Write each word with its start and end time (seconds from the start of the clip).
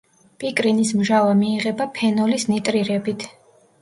პიკრინის 0.43 0.93
მჟავა 1.01 1.35
მიიღება 1.43 1.87
ფენოლის 1.99 2.47
ნიტრირებით. 2.55 3.29